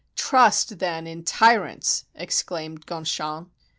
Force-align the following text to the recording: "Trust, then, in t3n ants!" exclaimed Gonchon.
"Trust, 0.15 0.79
then, 0.79 1.05
in 1.05 1.23
t3n 1.23 1.69
ants!" 1.73 2.05
exclaimed 2.15 2.87
Gonchon. 2.87 3.51